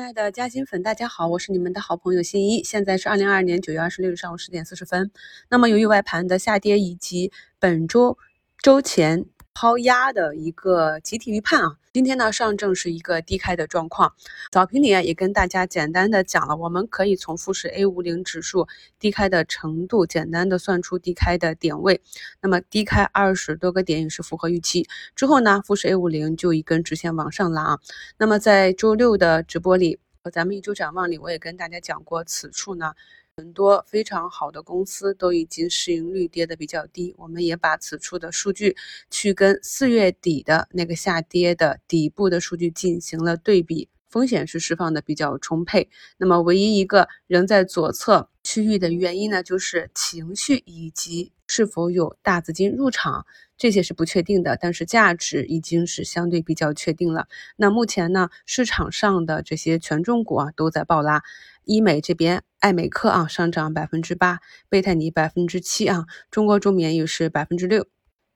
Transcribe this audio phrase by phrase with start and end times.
[0.00, 2.64] 亲爱的嘉兴粉，大家好，我是你们的好朋友新一。
[2.64, 5.10] 现在是二零二二年九月二十六日上午十点四十分。
[5.50, 8.16] 那么，由于外盘的下跌以及本周
[8.62, 14.14] 周前抛压的一个集体预判啊，今天呢上证是一个低开的状况。
[14.52, 18.68] 早评里啊也跟大家简单的讲了，我们可以从富时 A 五零指数
[19.00, 22.00] 低开的程度，简单的算出低开的点位。
[22.40, 24.86] 那么低开二十多个点也是符合预期。
[25.16, 27.80] 之后呢，富时 A 五零就一根直线往上拉啊。
[28.18, 32.94] 那么在周六的直播里和咱们一周展望里，我也跟大家讲过，此处呢。
[33.40, 38.76] 很多非常好的公司都已经市盈率跌得比较低，我们也把此处的数据
[39.10, 45.88] 去跟四月底的那个下跌的底部的数据进行了对比，风险是释放的比较充沛。
[46.18, 53.24] 那么唯一一个仍在左侧区域的原因呢，就是情绪以及是否有大资金入场，
[53.56, 57.28] 这些是不确定的，但是价值已经是相对比较确定了。
[57.54, 61.22] 那目前呢，市场上的这些权重股啊都在暴拉。
[61.64, 67.86] 医美这边，爱美克啊上涨百分之八，贝泰尼百分之七啊，中国中免也是百分之六，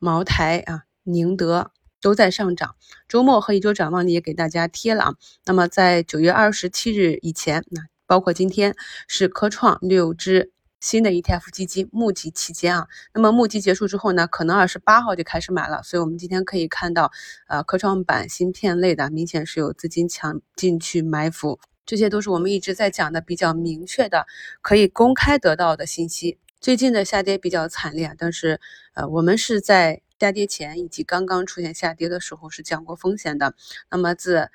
[0.00, 1.70] 茅台啊、宁德
[2.02, 2.74] 都在上涨。
[3.06, 5.14] 周末和一周展望呢也给大家贴了啊。
[5.44, 8.74] 那么在九月二十七日以前，那包括今天
[9.06, 12.88] 是科创六只新的 ETF 基金募集期间啊。
[13.14, 15.80] 那么募集结束之后呢，可能二十八号就开始买了。
[15.84, 17.12] 所以我们今天可以看到，
[17.46, 21.60] 呃，科创板芯片类的明显是有资金抢进去埋伏。
[21.86, 24.26] 这些都是我们一直在讲的比较明确的，
[24.60, 26.36] 可以公开得到的信息。
[26.60, 28.60] 最近的下跌比较惨烈，但是
[28.94, 33.54] 呃，我们是在下跌前以及刚刚出现下跌的时候是讲过风险的。
[33.88, 34.50] 那么自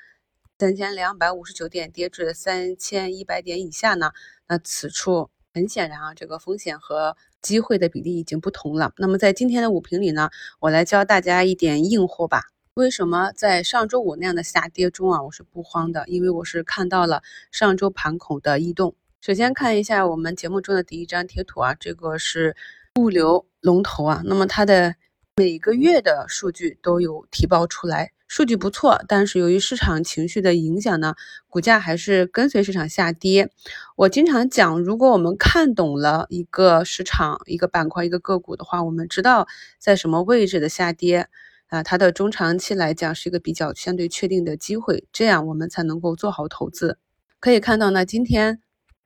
[0.57, 4.11] 三千两百五十九点跌至三千一百点以下呢？
[4.47, 8.93] 那此处很显然啊，这个风险和机会的比例已经不同了。
[8.95, 10.29] 那么在今天的五评里呢，
[10.61, 12.43] 我来教大家一点硬货吧。
[12.75, 16.05] 为什么在上周五那样的下跌中啊，我是不慌的？
[16.07, 18.95] 因为我是看到了上周盘口的异动。
[19.19, 22.55] 首先看一下我们节目中的第一张贴图啊，这个是
[22.97, 24.95] 物流龙头啊，那么它的
[25.35, 29.03] 每个月的数据都有提报出来，数据不错。
[29.07, 31.15] 但是由于市场情绪的影响呢，
[31.47, 33.51] 股价还是跟随市场下跌。
[33.95, 39.47] 我经常讲，如果我们看懂了一个市场、一个板块、一个个股的话，我们知道
[39.79, 41.27] 在什么位置的下跌。
[41.67, 46.99] 啊，它的中长期来讲是一个比较相对确定的机会，这样我们才能够做好投资。
[47.39, 48.59] 可以看到呢，今天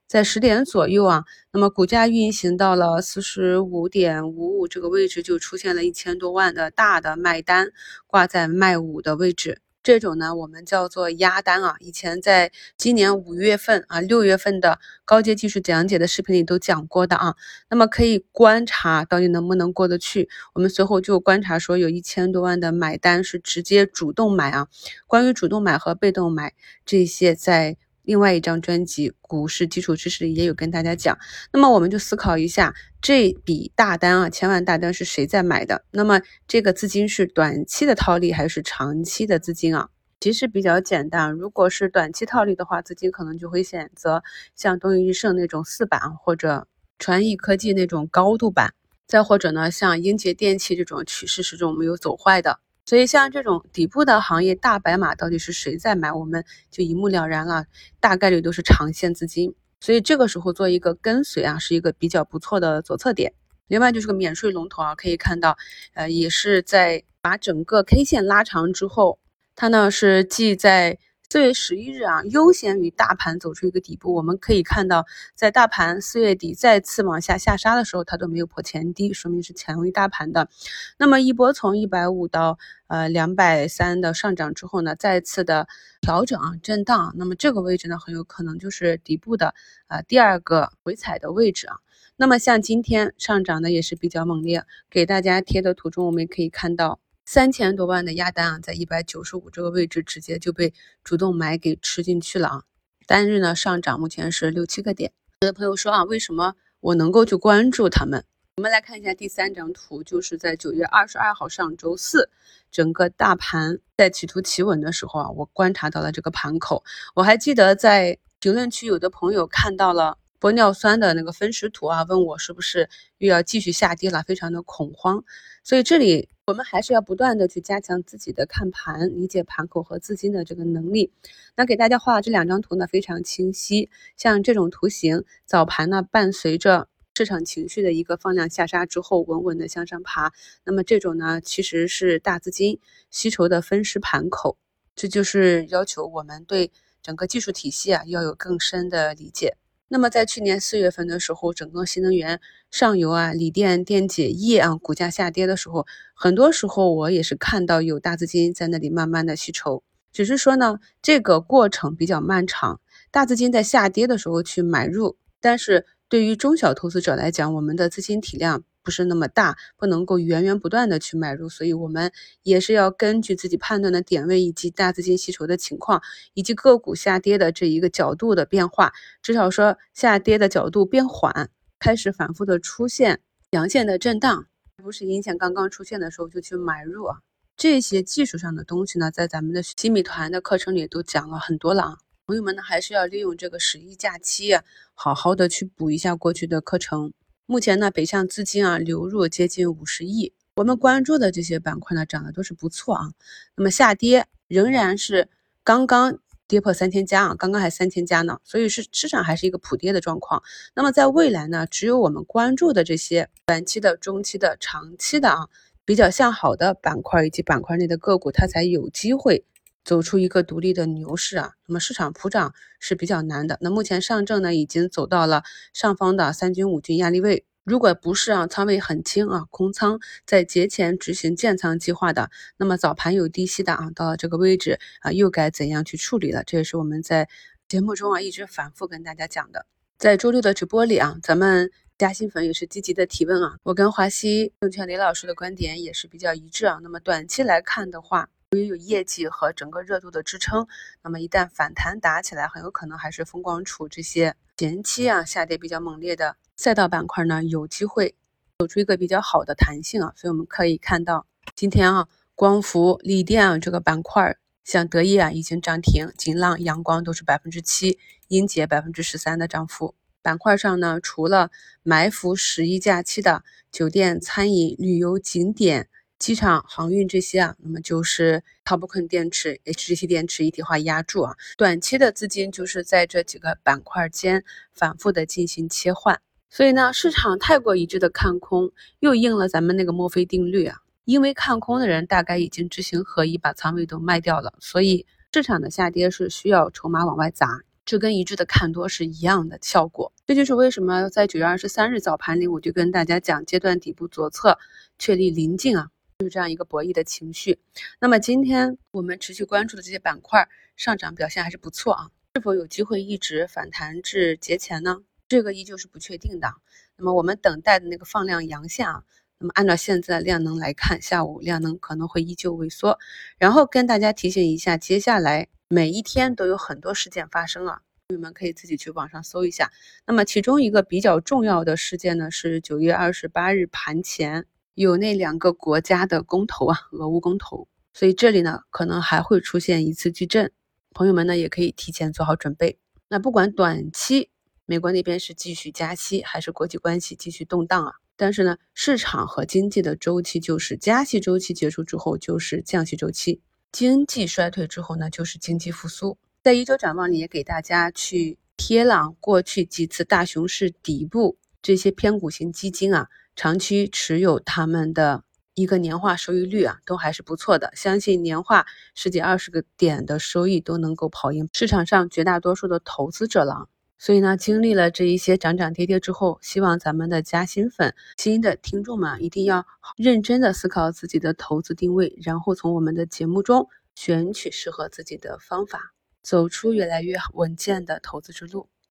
[0.10, 7.68] 在十点左右啊，那么股价运行到了四十五点五五这个位置，就出现了一千多万的大的卖单
[8.08, 9.62] 挂在卖五的位置。
[9.84, 11.76] 这种呢，我们叫做压单啊。
[11.80, 17.36] 以前在今年五月份啊、六月份的高阶技术讲解的视频里都讲过的啊。
[17.70, 20.28] 那么可以观察到底能不能过得去。
[20.56, 24.68] 我们随后就观察说，有一千多万的买单是直接主动买啊。
[25.06, 27.78] 关于主动买和被动买这些，在
[28.10, 31.16] 另外一张专辑《股市基础知识》里也有跟大家讲。
[31.54, 35.86] 那么我们就思考一下，这笔大单啊，千万大单是谁在买的？
[35.92, 39.90] 那么这个资金是短期的套利还是长期的资金啊？
[40.20, 44.24] 其实比较简单，如果是短期套利的话，资金可能就会选择
[44.56, 46.66] 像东宇日盛那种四板，或者
[46.98, 48.74] 传艺科技那种高度板，
[49.06, 52.60] 再或者呢，像英杰电器这种趋势始终没有走坏的。
[52.90, 57.66] 所以像这种底部的行业大白马到底是谁在买，我们就一目了然了，
[58.00, 59.54] 大概率都是长线资金。
[59.80, 63.34] 所以这个时候做一个跟随啊，是一个比较不错的左侧点。
[63.68, 65.56] 另外就是个免税龙头啊，可以看到，
[65.94, 69.20] 呃，也是在把整个 K 线拉长之后，
[69.56, 70.98] 它呢是既在。
[71.32, 74.16] 四月十一日啊，优先于大盘走出一个底部。
[74.16, 80.50] 我们可以看到，在大盘四月底再次往下下杀的时候，它都没有破前低，说明是强于大盘的。
[80.98, 82.58] 那么一波从一百五到
[82.88, 85.68] 呃两百三的上涨之后呢，再次的
[86.02, 89.54] 调整啊震荡，那么这个位置呢，很有可能就是底部的
[89.86, 91.76] 啊第二个回踩的位置啊。
[92.16, 97.00] 那么像今天上涨的也是比较猛烈，给大家贴的图中我们也可以看到。
[97.32, 100.74] 三千多万的压单啊，在一百九十五这个位置直接就被
[101.04, 102.64] 主动买给吃进去了啊！
[103.06, 105.12] 单日呢上涨目前是六七个点。
[105.42, 108.26] 有的朋友说啊，为什么我能够去关注他们？
[108.58, 112.32] 我们来看一下第三张图，就是在九月二十二号上周四，
[112.72, 116.84] 整个大盘在企图企稳的时候啊，我观察到了这个盘口。
[117.14, 120.18] 我还记得在评论区有的朋友看到了。
[120.40, 125.24] 玻尿酸的那个分时图啊，问我是不是又要继续下跌了，非常的恐慌。
[125.64, 131.12] 所以这里我们还是要不断的去加强自己的看盘、理解盘口和资金的这个能力。
[131.56, 133.90] 那给大家画的这两张图呢，非常清晰。
[134.16, 140.32] 像这种图形，早盘呢伴随着市场情绪的一个放量下杀之后，稳稳的向上爬。
[140.64, 142.80] 那么这种呢，其实是大资金
[143.12, 144.58] 吸筹的分时盘口。
[144.96, 146.72] 这就是要求我们对。
[147.02, 149.56] 整个技术体系啊要有更深的理解。
[149.92, 152.40] 那么在去年四月份的时候，整个新能源
[152.70, 159.84] 上游啊、锂电、电解液啊股价下跌的时候，很多时候我也是看到有大资金在那里慢慢的吸筹，
[160.14, 168.64] 只是说呢，这个过程比较漫长，大资金在下跌的时候去买入，但是对于中小投资者来讲，我们的资金体量。
[168.90, 176.02] 不是那么大，不能够源源不断的去买入，所以我们也是要根据自己判断的点位，以及大资金吸筹的情况，
[176.34, 178.92] 以及个股下跌的这一个角度的变化，
[179.22, 183.20] 至少说下跌的角度变缓，开始反复的出现
[183.52, 184.48] 阳线的震荡，
[184.78, 187.20] 不是阴线刚刚出现的时候就去买入啊。
[187.56, 191.98] 这些技术上的东西呢，在咱们的新米团的课程里都讲了很多了啊。
[192.26, 194.58] 朋友们呢，还是要利用这个十一假期，
[194.96, 197.14] 好好的去补一下过去的课程。
[197.52, 203.10] 目前呢，北向资金啊流入接近五十亿，我们关注的这些板块呢涨得都是不错啊。
[203.56, 205.30] 那么下跌仍然是
[205.64, 210.44] 刚刚跌破三千加啊，刚刚还三千加呢，所以是市场还是一个普跌的状况。
[210.76, 215.48] 那么在未来呢，只有我们关注的这些短期的、中期的、长期的啊
[215.86, 219.44] 比较向好的板块以及板块内的个股，它才有机会。
[219.84, 223.58] 走出一个独立的牛市啊，那么市场普涨是比较难的。
[223.62, 225.44] 那目前上证呢已经走到了
[225.74, 236.44] 上方的三军五军压力位，如果不是啊仓位很轻啊空仓在节前执行建仓计划的，那么早盘有低吸的啊到了这个位置啊又该怎样去处理了？
[236.44, 237.28] 这也是我们在
[237.68, 239.66] 节目中啊一直反复跟大家讲的。
[239.98, 246.80] 在周六的直播里啊，咱们嘉兴粉也是积极的提问啊，我跟华西证券李老师的观点也是比较一致啊。
[246.82, 250.68] 那么短期来看的话，由于有业绩和整个热度的支撑，
[251.04, 258.16] 那么一旦反弹打起来，很有可能还是风光储这些前期啊下跌比较猛烈的赛道板块呢，有机会
[258.58, 260.14] 走出一个比较好的弹性啊。
[260.16, 269.94] 所以我们可以看到，今天啊，光伏、锂电啊这个板块，像德业啊已经涨停，锦浪、阳光都是百分之七，英杰百分之十三的涨幅。
[270.24, 271.52] 板块上呢，除了
[271.84, 275.88] 埋伏十一假期的酒店、餐饮、旅游景点。
[276.20, 284.44] 机场航运这些啊，那么就是 TOPCon 电池、HGT 电池一体化压铸啊，短期的资金就是在这几个板块间
[284.74, 286.20] 反复的进行切换，
[286.50, 288.70] 所以呢，市场太过一致的看空，
[289.00, 300.12] 又应了咱们那个墨菲定律啊，因为看空的人大概已经知行合一，把仓位都卖掉了，所以市场的下跌是需要筹码往外砸，这跟一致的看多是一样的效果。
[300.28, 304.60] 这就是为什么在九月二十三日早盘里，我就跟大家讲，阶段底部左侧
[304.98, 305.90] 确立临近啊。
[306.20, 307.62] 就是这样一个博弈的情绪。
[307.98, 314.98] 那么今天我们持续关注的这些板块上涨表现还是不错啊，是否有机会一直反弹至节前呢？
[315.30, 316.54] 这个依旧是不确定的。
[316.98, 319.06] 那么我们等待的那个放量阳线啊，
[319.38, 323.00] 那么按照现在量能来看，下午量能可能会依旧萎缩。
[323.38, 329.72] 然后跟大家提醒一下，接下来每一天都有很多事件发生啊，你们可以自己去网上搜一下。
[330.06, 334.46] 那么其中一个比较重要的事件呢，是九月二十八日盘前。
[334.82, 340.54] 有那两个国家的公投啊，俄乌公投，所以这里呢可能还会出现一次巨震，
[340.94, 342.80] 朋友们呢也可以提前做好准备。
[343.10, 344.30] 那不管短期
[344.66, 353.42] 美国那边是继续加息，还是国际关系继续动荡啊，但是呢市场和经济的周期就是加息周期结束之后就是降息周期，
[353.74, 356.18] 经济衰退之后呢就是经济复苏。
[356.42, 363.10] 在一周展望里也给大家去贴了过去几次大熊市底部这些偏股型基金啊。
[363.42, 367.72] 长期持有他们的一个年化收益率啊，都还是不错的。
[367.74, 373.70] 相信年化十几二十个点的收益都能够跑赢市场上绝大多数的投资者了。
[373.98, 379.66] 所以呢，经历了这一些涨涨跌跌之后，希望咱们的加薪粉、新的听众们一定要
[379.96, 388.68] 认真的思考自己的投资定位，然后从我们的节目中选取适合自己的方法，走出越来越稳健的投资之路。